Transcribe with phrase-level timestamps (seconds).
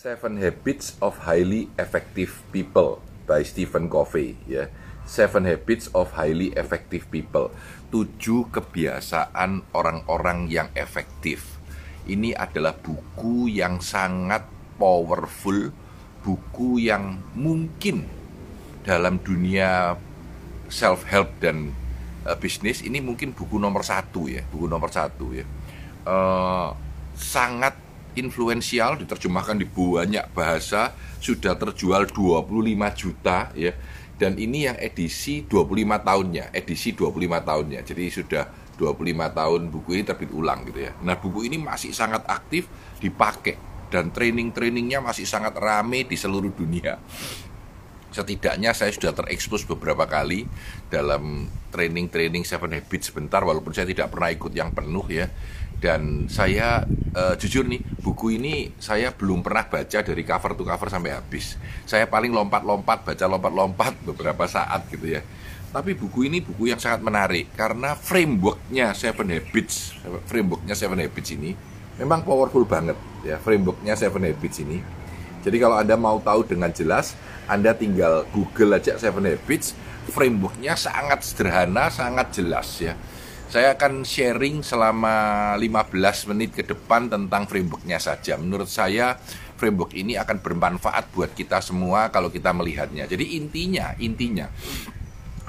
[0.00, 4.72] Seven Habits of Highly Effective People by Stephen Covey ya.
[5.04, 7.52] Seven Habits of Highly Effective People.
[7.92, 11.60] Tujuh kebiasaan orang-orang yang efektif.
[12.08, 14.48] Ini adalah buku yang sangat
[14.80, 15.68] powerful,
[16.24, 18.08] buku yang mungkin
[18.80, 20.00] dalam dunia
[20.72, 21.76] self help dan
[22.24, 25.44] uh, bisnis ini mungkin buku nomor satu ya, buku nomor satu ya.
[26.08, 26.72] Uh,
[27.12, 32.46] sangat influensial diterjemahkan di banyak bahasa sudah terjual 25
[32.96, 33.74] juta ya.
[34.20, 37.80] Dan ini yang edisi 25 tahunnya edisi 25 tahunnya.
[37.84, 38.44] Jadi sudah
[38.76, 40.92] 25 tahun buku ini terbit ulang gitu ya.
[41.04, 42.68] Nah buku ini masih sangat aktif
[43.00, 43.56] dipakai
[43.90, 46.96] dan training-trainingnya masih sangat rame di seluruh dunia
[48.10, 50.46] setidaknya saya sudah terekspos beberapa kali
[50.90, 55.30] dalam training-training Seven Habits sebentar walaupun saya tidak pernah ikut yang penuh ya.
[55.80, 56.84] Dan saya
[57.16, 61.56] uh, jujur nih buku ini saya belum pernah baca dari cover to cover sampai habis.
[61.88, 65.24] Saya paling lompat-lompat baca lompat-lompat beberapa saat gitu ya.
[65.70, 69.94] Tapi buku ini buku yang sangat menarik karena frameworknya Seven Habits
[70.26, 71.54] frameworknya Seven Habits ini
[71.94, 74.82] memang powerful banget ya frameworknya Seven Habits ini
[75.42, 77.16] jadi kalau anda mau tahu dengan jelas
[77.50, 79.74] anda tinggal Google aja Seven Habits
[80.10, 82.94] frameworknya sangat sederhana sangat jelas ya
[83.50, 88.38] saya akan sharing selama 15 menit ke depan tentang frameworknya saja.
[88.38, 89.18] Menurut saya
[89.58, 93.10] framework ini akan bermanfaat buat kita semua kalau kita melihatnya.
[93.10, 94.46] Jadi intinya, intinya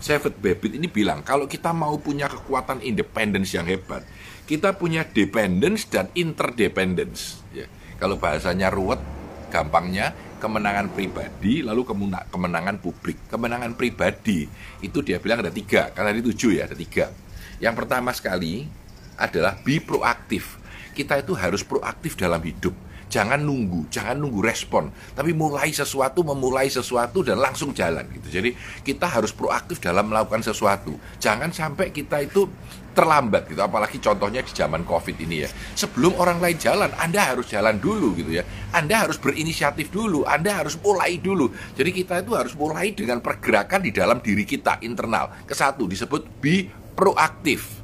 [0.02, 4.02] Seven Babbitt ini bilang kalau kita mau punya kekuatan independence yang hebat,
[4.50, 7.46] kita punya dependence dan interdependence.
[7.54, 7.70] Ya.
[8.02, 8.98] Kalau bahasanya ruwet,
[9.52, 11.84] gampangnya kemenangan pribadi lalu
[12.32, 13.28] kemenangan publik.
[13.28, 14.48] Kemenangan pribadi
[14.80, 17.12] itu dia bilang ada tiga, karena ada tujuh ya, ada tiga
[17.62, 18.66] yang pertama sekali
[19.22, 20.58] adalah be proaktif.
[20.98, 22.74] Kita itu harus proaktif dalam hidup.
[23.12, 28.40] Jangan nunggu, jangan nunggu respon, tapi mulai sesuatu, memulai sesuatu dan langsung jalan gitu.
[28.40, 28.56] Jadi
[28.88, 30.96] kita harus proaktif dalam melakukan sesuatu.
[31.20, 32.48] Jangan sampai kita itu
[32.96, 33.60] terlambat gitu.
[33.60, 35.50] Apalagi contohnya di zaman Covid ini ya.
[35.76, 38.48] Sebelum orang lain jalan, Anda harus jalan dulu gitu ya.
[38.72, 41.52] Anda harus berinisiatif dulu, Anda harus mulai dulu.
[41.76, 45.44] Jadi kita itu harus mulai dengan pergerakan di dalam diri kita internal.
[45.44, 47.81] Kesatu disebut be proaktif.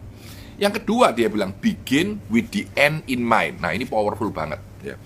[0.57, 3.61] Yang kedua dia bilang begin with the end in mind.
[3.61, 4.57] Nah ini powerful banget.
[4.81, 4.97] Ya.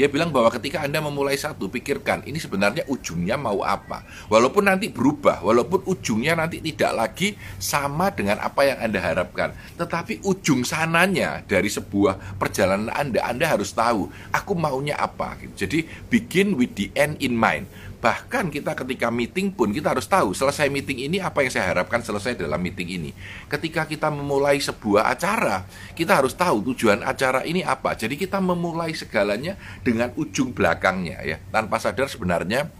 [0.00, 4.00] Dia bilang bahwa ketika Anda memulai satu, pikirkan ini sebenarnya ujungnya mau apa.
[4.32, 7.28] Walaupun nanti berubah, walaupun ujungnya nanti tidak lagi
[7.60, 9.52] sama dengan apa yang Anda harapkan.
[9.76, 15.36] Tetapi ujung sananya dari sebuah perjalanan Anda, Anda harus tahu, aku maunya apa.
[15.52, 17.68] Jadi begin with the end in mind
[18.00, 22.00] Bahkan kita ketika meeting pun kita harus tahu selesai meeting ini apa yang saya harapkan
[22.00, 23.10] selesai dalam meeting ini.
[23.46, 27.92] Ketika kita memulai sebuah acara, kita harus tahu tujuan acara ini apa.
[27.92, 31.36] Jadi kita memulai segalanya dengan ujung belakangnya ya.
[31.52, 32.72] Tanpa sadar sebenarnya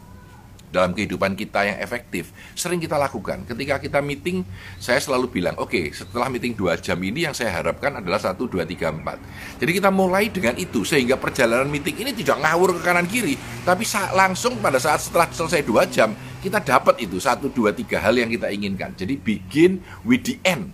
[0.70, 3.42] dalam kehidupan kita yang efektif sering kita lakukan.
[3.44, 4.46] Ketika kita meeting
[4.78, 8.46] saya selalu bilang oke okay, setelah meeting dua jam ini yang saya harapkan adalah satu
[8.46, 9.18] dua tiga empat.
[9.58, 13.34] Jadi kita mulai dengan itu sehingga perjalanan meeting ini tidak ngawur ke kanan kiri
[13.66, 18.16] tapi langsung pada saat setelah selesai dua jam kita dapat itu satu dua tiga hal
[18.16, 18.96] yang kita inginkan.
[18.96, 20.72] Jadi begin with the end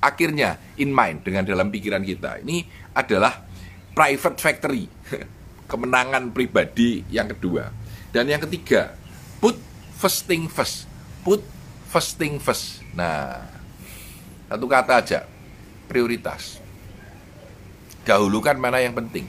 [0.00, 2.40] akhirnya in mind dengan dalam pikiran kita.
[2.42, 2.64] Ini
[2.96, 3.44] adalah
[3.92, 4.84] private factory
[5.70, 7.68] kemenangan pribadi yang kedua.
[8.08, 8.97] Dan yang ketiga
[9.38, 9.56] put
[9.98, 10.86] first thing first.
[11.26, 11.42] Put
[11.90, 12.82] first thing first.
[12.94, 13.42] Nah
[14.48, 15.20] satu kata aja.
[15.88, 16.60] Prioritas.
[18.04, 19.28] Dahulukan mana yang penting.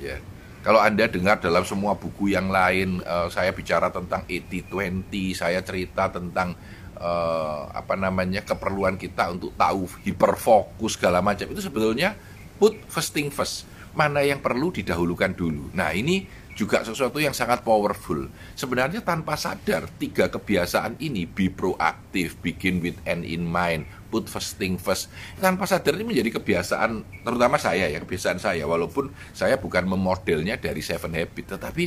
[0.00, 0.20] Ya.
[0.66, 5.06] Kalau Anda dengar dalam semua buku yang lain uh, saya bicara tentang 80-20
[5.38, 6.58] saya cerita tentang
[6.98, 12.18] uh, apa namanya keperluan kita untuk tahu hiperfokus segala macam itu sebetulnya
[12.58, 13.68] put first thing first.
[13.96, 15.72] Mana yang perlu didahulukan dulu.
[15.72, 18.32] Nah ini juga sesuatu yang sangat powerful.
[18.56, 24.56] Sebenarnya tanpa sadar, tiga kebiasaan ini, be proaktif, begin with end in mind, put first
[24.56, 29.84] thing first, tanpa sadar ini menjadi kebiasaan, terutama saya ya, kebiasaan saya, walaupun saya bukan
[29.84, 31.84] memodelnya dari Seven Habits, tetapi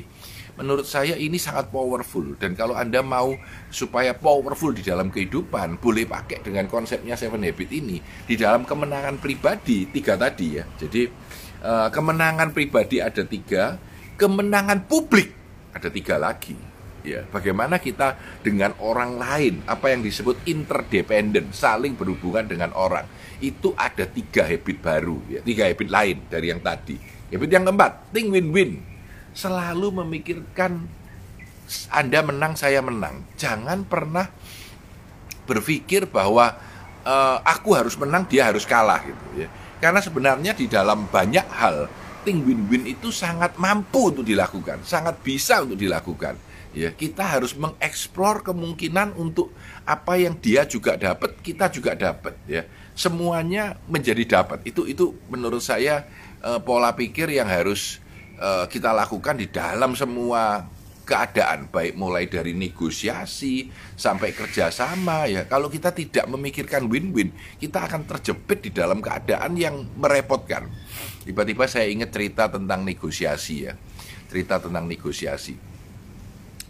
[0.61, 3.33] menurut saya ini sangat powerful, dan kalau Anda mau
[3.73, 7.97] supaya powerful di dalam kehidupan, boleh pakai dengan konsepnya Seven Habits ini,
[8.29, 11.09] di dalam kemenangan pribadi, tiga tadi ya, jadi
[11.65, 13.88] uh, kemenangan pribadi ada tiga,
[14.19, 15.31] kemenangan publik.
[15.71, 16.69] Ada tiga lagi
[17.07, 17.23] ya.
[17.31, 19.63] Bagaimana kita dengan orang lain?
[19.63, 23.07] Apa yang disebut interdependent saling berhubungan dengan orang.
[23.39, 25.39] Itu ada tiga habit baru ya.
[25.39, 26.99] Tiga habit lain dari yang tadi.
[27.31, 28.83] Habit yang keempat think win-win.
[29.31, 30.83] Selalu memikirkan
[31.93, 33.23] anda menang saya menang.
[33.37, 34.25] Jangan pernah
[35.45, 36.57] berpikir bahwa
[37.05, 39.47] uh, aku harus menang dia harus kalah gitu ya.
[39.79, 41.87] Karena sebenarnya di dalam banyak hal
[42.29, 46.37] think win-win itu sangat mampu untuk dilakukan, sangat bisa untuk dilakukan.
[46.69, 49.49] Ya, kita harus mengeksplor kemungkinan untuk
[49.89, 52.69] apa yang dia juga dapat, kita juga dapat ya.
[52.93, 54.61] Semuanya menjadi dapat.
[54.69, 56.05] Itu itu menurut saya
[56.45, 57.97] uh, pola pikir yang harus
[58.37, 60.69] uh, kita lakukan di dalam semua
[61.09, 65.49] keadaan baik mulai dari negosiasi sampai kerjasama ya.
[65.49, 70.69] Kalau kita tidak memikirkan win-win kita akan terjepit di dalam keadaan yang merepotkan.
[71.25, 73.73] Tiba-tiba saya ingat cerita tentang negosiasi ya.
[74.29, 75.57] Cerita tentang negosiasi.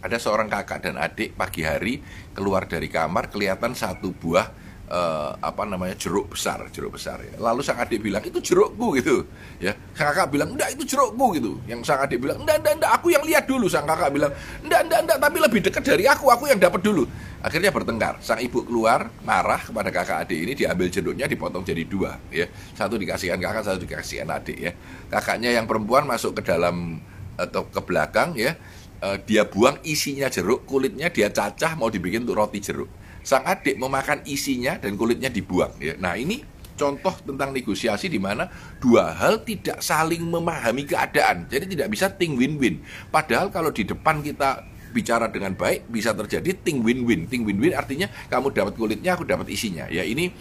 [0.00, 2.00] Ada seorang kakak dan adik pagi hari
[2.32, 4.48] keluar dari kamar kelihatan satu buah
[4.90, 7.38] uh, apa namanya jeruk besar, jeruk besar ya.
[7.38, 9.24] Lalu sang adik bilang itu jerukku gitu,
[9.62, 9.72] ya.
[9.94, 11.56] Sang kakak bilang enggak itu jerukku gitu.
[11.70, 13.70] Yang sang adik bilang enggak enggak enggak aku yang lihat dulu.
[13.70, 14.34] Sang kakak bilang
[14.66, 17.06] enggak enggak enggak tapi lebih dekat dari aku, aku yang dapat dulu.
[17.40, 18.20] Akhirnya bertengkar.
[18.20, 22.50] Sang ibu keluar marah kepada kakak adik ini diambil jeruknya dipotong jadi dua, ya.
[22.74, 24.72] Satu dikasihkan kakak, satu dikasihkan adik ya.
[25.08, 27.00] Kakaknya yang perempuan masuk ke dalam
[27.38, 28.58] atau ke belakang ya.
[29.00, 33.76] Uh, dia buang isinya jeruk, kulitnya dia cacah mau dibikin untuk roti jeruk sang adik
[33.76, 35.96] memakan isinya dan kulitnya dibuang ya.
[36.00, 36.40] Nah, ini
[36.80, 38.48] contoh tentang negosiasi di mana
[38.80, 41.44] dua hal tidak saling memahami keadaan.
[41.52, 42.80] Jadi tidak bisa ting win-win.
[43.12, 47.28] Padahal kalau di depan kita bicara dengan baik bisa terjadi ting win-win.
[47.28, 49.86] Ting win-win artinya kamu dapat kulitnya, aku dapat isinya.
[49.92, 50.32] Ya ini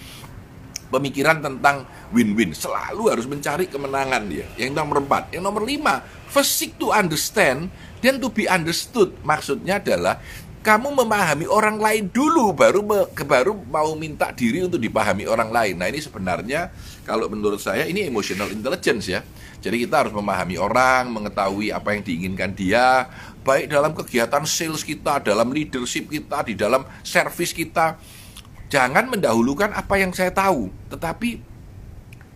[0.90, 4.48] pemikiran tentang win-win selalu harus mencari kemenangan dia.
[4.58, 6.02] Yang nomor empat, yang nomor lima,
[6.32, 7.70] first to understand
[8.02, 9.14] dan to be understood.
[9.22, 10.18] Maksudnya adalah
[10.60, 15.80] kamu memahami orang lain dulu baru me, baru mau minta diri untuk dipahami orang lain.
[15.80, 16.68] Nah, ini sebenarnya
[17.08, 19.24] kalau menurut saya ini emotional intelligence ya.
[19.60, 23.08] Jadi kita harus memahami orang, mengetahui apa yang diinginkan dia,
[23.44, 28.00] baik dalam kegiatan sales kita, dalam leadership kita, di dalam service kita.
[28.72, 31.44] Jangan mendahulukan apa yang saya tahu, tetapi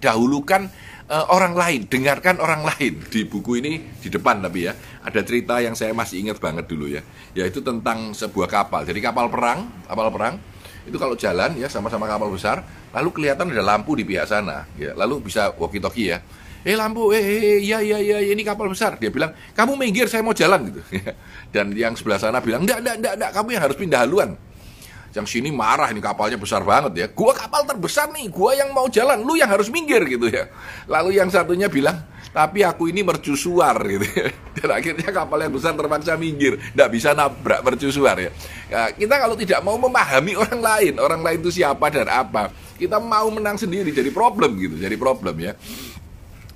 [0.03, 0.67] dahulukan
[1.13, 4.73] uh, orang lain, dengarkan orang lain di buku ini di depan tapi ya
[5.05, 7.05] ada cerita yang saya masih ingat banget dulu ya,
[7.37, 8.81] yaitu tentang sebuah kapal.
[8.81, 10.35] Jadi kapal perang, kapal perang
[10.83, 14.97] itu kalau jalan ya sama-sama kapal besar, lalu kelihatan ada lampu di pihak sana, ya
[14.97, 16.19] lalu bisa walkie-talkie ya.
[16.63, 18.95] Eh lampu, eh, eh, eh iya, iya, iya, ini kapal besar.
[18.95, 20.79] Dia bilang, kamu minggir, saya mau jalan gitu.
[21.53, 24.29] Dan yang sebelah sana bilang, enggak, enggak, enggak, enggak, kamu yang harus pindah haluan
[25.13, 28.89] yang sini marah ini kapalnya besar banget ya gua kapal terbesar nih gua yang mau
[28.89, 30.49] jalan lu yang harus minggir gitu ya
[30.89, 32.01] lalu yang satunya bilang
[32.33, 34.27] tapi aku ini mercusuar gitu ya.
[34.57, 38.33] dan akhirnya kapal yang besar terpaksa minggir tidak bisa nabrak mercusuar ya
[38.73, 42.49] nah, kita kalau tidak mau memahami orang lain orang lain itu siapa dan apa
[42.81, 45.53] kita mau menang sendiri jadi problem gitu jadi problem ya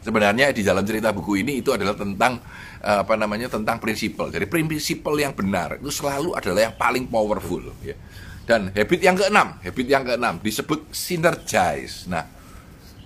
[0.02, 2.40] sebenarnya di dalam cerita buku ini itu adalah tentang
[2.80, 4.32] eh, apa namanya tentang prinsipal.
[4.32, 7.76] Jadi prinsipal yang benar itu selalu adalah yang paling powerful.
[7.84, 8.00] Ya.
[8.48, 12.08] Dan habit yang keenam, habit yang keenam disebut synergize.
[12.08, 12.24] Nah,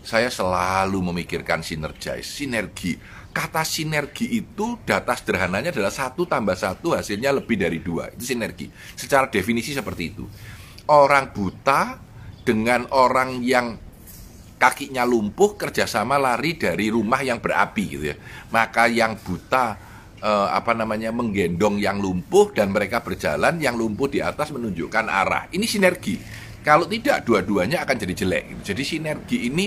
[0.06, 2.94] saya selalu memikirkan synergize, sinergi.
[3.34, 8.14] Kata sinergi itu data sederhananya adalah satu tambah satu hasilnya lebih dari dua.
[8.14, 8.70] Itu sinergi.
[8.94, 10.30] Secara definisi seperti itu.
[10.86, 11.98] Orang buta
[12.46, 13.82] dengan orang yang
[14.62, 18.18] kakinya lumpuh kerjasama lari dari rumah yang berapi gitu ya.
[18.54, 19.90] Maka yang buta
[20.22, 25.50] uh, apa namanya menggendong yang lumpuh dan mereka berjalan yang lumpuh di atas menunjukkan arah.
[25.52, 26.16] Ini sinergi.
[26.62, 28.46] Kalau tidak dua-duanya akan jadi jelek.
[28.62, 29.66] Jadi sinergi ini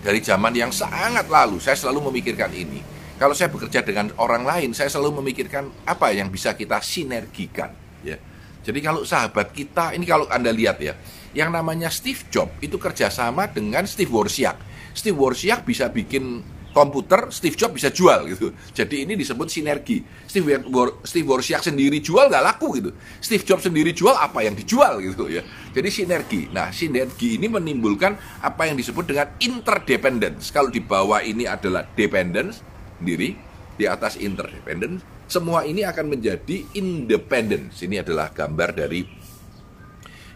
[0.00, 2.80] dari zaman yang sangat lalu saya selalu memikirkan ini.
[3.20, 7.68] Kalau saya bekerja dengan orang lain, saya selalu memikirkan apa yang bisa kita sinergikan.
[8.00, 8.16] Ya.
[8.64, 10.96] Jadi kalau sahabat kita, ini kalau anda lihat ya,
[11.36, 14.56] yang namanya Steve Jobs itu kerjasama dengan Steve Wozniak.
[14.96, 18.54] Steve Wozniak bisa bikin komputer Steve Jobs bisa jual gitu.
[18.70, 20.02] Jadi ini disebut sinergi.
[20.26, 20.62] Steve
[21.02, 22.90] Steve Wozniak sendiri jual nggak laku gitu.
[23.18, 25.42] Steve Jobs sendiri jual apa yang dijual gitu ya.
[25.74, 26.46] Jadi sinergi.
[26.54, 30.54] Nah, sinergi ini menimbulkan apa yang disebut dengan interdependence.
[30.54, 32.62] Kalau di bawah ini adalah dependence
[33.02, 33.34] sendiri,
[33.74, 37.82] di atas interdependence, semua ini akan menjadi independence.
[37.82, 39.02] Ini adalah gambar dari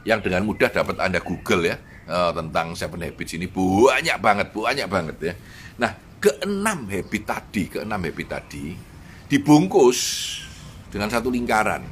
[0.05, 1.79] yang dengan mudah dapat Anda Google ya.
[2.05, 5.35] Uh, tentang Seven Habits ini banyak banget, banyak banget ya.
[5.81, 8.73] Nah, keenam habit tadi, keenam habit tadi
[9.29, 10.01] dibungkus
[10.89, 11.85] dengan satu lingkaran.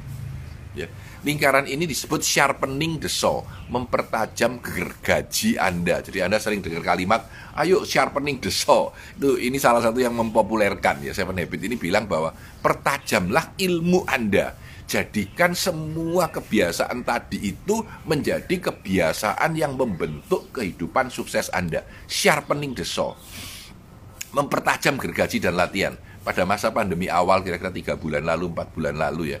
[0.73, 0.89] Ya.
[1.23, 6.03] Lingkaran ini disebut sharpening the saw, mempertajam gergaji Anda.
[6.03, 8.91] Jadi Anda sering dengar kalimat, ayo sharpening the saw.
[9.15, 14.57] Itu ini salah satu yang mempopulerkan ya Seven Habit ini bilang bahwa pertajamlah ilmu Anda.
[14.83, 21.87] Jadikan semua kebiasaan tadi itu menjadi kebiasaan yang membentuk kehidupan sukses Anda.
[22.11, 23.15] Sharpening the saw
[24.33, 25.93] mempertajam gergaji dan latihan.
[26.23, 29.39] Pada masa pandemi awal kira-kira tiga bulan lalu, empat bulan lalu ya,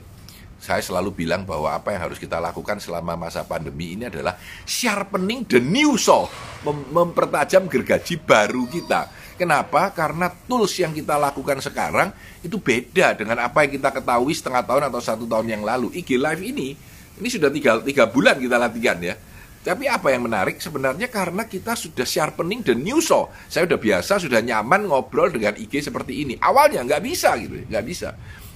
[0.63, 5.43] saya selalu bilang bahwa apa yang harus kita lakukan selama masa pandemi ini adalah sharpening
[5.43, 6.23] the new saw,
[6.63, 9.11] mem mempertajam gergaji baru kita.
[9.35, 9.91] Kenapa?
[9.91, 14.83] Karena tools yang kita lakukan sekarang itu beda dengan apa yang kita ketahui setengah tahun
[14.87, 15.91] atau satu tahun yang lalu.
[15.99, 16.79] IG Live ini,
[17.19, 19.15] ini sudah tiga, tiga bulan kita latihan ya.
[19.63, 23.31] Tapi apa yang menarik sebenarnya karena kita sudah sharpening the new show.
[23.47, 26.35] Saya sudah biasa, sudah nyaman ngobrol dengan IG seperti ini.
[26.35, 28.11] Awalnya nggak bisa gitu, nggak bisa.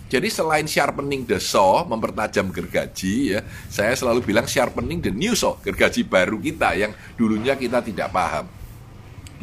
[0.07, 5.59] Jadi selain sharpening the saw, mempertajam gergaji ya, saya selalu bilang sharpening the new saw,
[5.59, 8.47] gergaji baru kita yang dulunya kita tidak paham.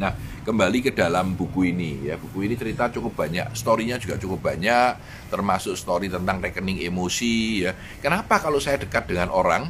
[0.01, 4.41] Nah, kembali ke dalam buku ini ya, buku ini cerita cukup banyak, storynya juga cukup
[4.41, 4.97] banyak,
[5.29, 7.77] termasuk story tentang rekening emosi ya.
[8.01, 9.69] Kenapa kalau saya dekat dengan orang,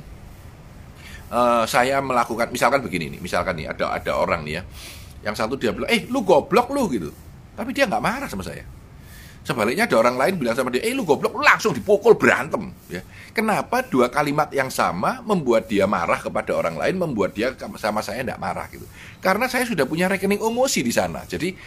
[1.32, 4.64] uh, saya melakukan, misalkan begini nih, misalkan nih ada ada orang nih ya,
[5.32, 7.10] yang satu dia bilang, eh lu goblok lu gitu,
[7.54, 8.66] tapi dia nggak marah sama saya
[9.46, 12.74] Sebaliknya ada orang lain bilang sama dia, eh lu goblok, lu langsung dipukul berantem.
[12.90, 13.06] Ya.
[13.30, 18.26] Kenapa dua kalimat yang sama membuat dia marah kepada orang lain, membuat dia sama saya
[18.26, 18.90] tidak marah gitu?
[19.26, 21.26] Karena saya sudah punya rekening emosi di sana.
[21.26, 21.58] Jadi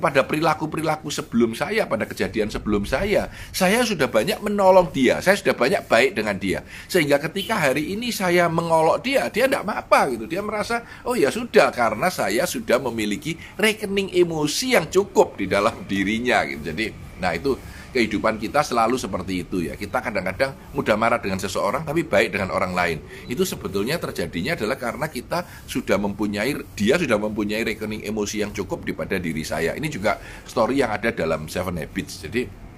[0.00, 5.52] pada perilaku-perilaku sebelum saya, pada kejadian sebelum saya, saya sudah banyak menolong dia, saya sudah
[5.52, 6.64] banyak baik dengan dia.
[6.88, 10.24] Sehingga ketika hari ini saya mengolok dia, dia tidak apa-apa gitu.
[10.24, 15.84] Dia merasa, oh ya sudah, karena saya sudah memiliki rekening emosi yang cukup di dalam
[15.84, 16.72] dirinya gitu.
[16.72, 17.54] Jadi Nah itu
[17.92, 19.76] kehidupan kita selalu seperti itu ya.
[19.76, 22.98] Kita kadang-kadang mudah marah dengan seseorang tapi baik dengan orang lain.
[23.28, 28.82] Itu sebetulnya terjadinya adalah karena kita sudah mempunyai dia sudah mempunyai rekening emosi yang cukup
[28.82, 29.76] daripada diri saya.
[29.76, 30.18] Ini juga
[30.48, 32.24] story yang ada dalam Seven Habits.
[32.24, 32.72] Jadi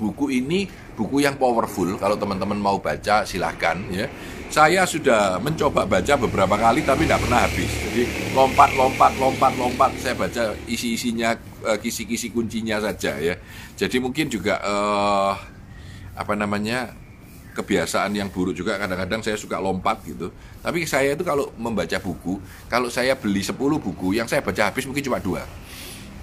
[0.00, 0.64] buku ini
[0.96, 4.08] buku yang powerful kalau teman-teman mau baca silahkan ya
[4.48, 9.92] saya sudah mencoba baca beberapa kali tapi tidak pernah habis jadi lompat lompat lompat lompat
[10.00, 11.36] saya baca isi isinya
[11.66, 13.34] eh, kisi kisi kuncinya saja ya
[13.76, 15.34] jadi mungkin juga uh,
[16.16, 16.92] apa namanya
[17.56, 20.30] kebiasaan yang buruk juga kadang-kadang saya suka lompat gitu
[20.62, 22.38] tapi saya itu kalau membaca buku
[22.70, 25.42] kalau saya beli 10 buku yang saya baca habis mungkin cuma dua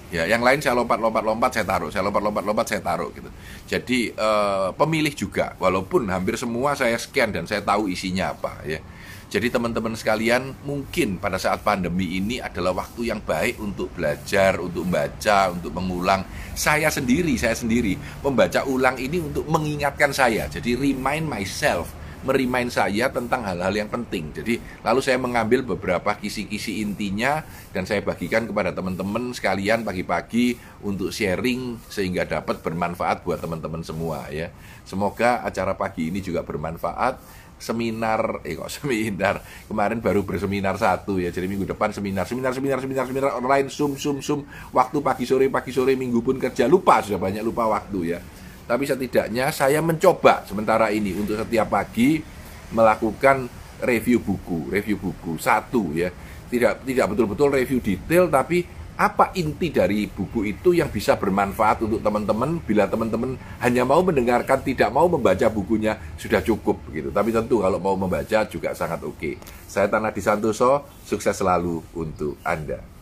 [0.08, 3.28] Ya, yang lain saya lompat-lompat-lompat saya taruh, saya lompat-lompat-lompat saya taruh gitu.
[3.68, 8.80] Jadi uh, pemilih juga, walaupun hampir semua saya scan dan saya tahu isinya apa ya.
[9.28, 14.88] Jadi teman-teman sekalian mungkin pada saat pandemi ini adalah waktu yang baik untuk belajar, untuk
[14.88, 16.24] membaca, untuk mengulang.
[16.56, 20.48] Saya sendiri, saya sendiri membaca ulang ini untuk mengingatkan saya.
[20.48, 21.92] Jadi remind myself
[22.26, 24.32] merimain saya tentang hal-hal yang penting.
[24.34, 31.14] Jadi lalu saya mengambil beberapa kisi-kisi intinya dan saya bagikan kepada teman-teman sekalian pagi-pagi untuk
[31.14, 34.50] sharing sehingga dapat bermanfaat buat teman-teman semua ya.
[34.82, 39.42] Semoga acara pagi ini juga bermanfaat seminar eh kok seminar?
[39.66, 43.98] Kemarin baru berseminar satu ya jadi minggu depan seminar seminar seminar seminar seminar online zoom
[43.98, 44.46] zoom zoom.
[44.72, 46.70] Waktu pagi sore pagi sore minggu pun kerja.
[46.70, 48.18] Lupa sudah banyak lupa waktu ya.
[48.68, 52.20] Tapi setidaknya saya mencoba sementara ini untuk setiap pagi
[52.72, 53.48] melakukan
[53.80, 56.12] review buku, review buku satu ya.
[56.48, 62.02] Tidak tidak betul-betul review detail tapi apa inti dari buku itu yang bisa bermanfaat untuk
[62.02, 67.62] teman-teman bila teman-teman hanya mau mendengarkan tidak mau membaca bukunya sudah cukup gitu tapi tentu
[67.62, 69.34] kalau mau membaca juga sangat oke okay.
[69.70, 72.97] saya Tanah Disantoso sukses selalu untuk Anda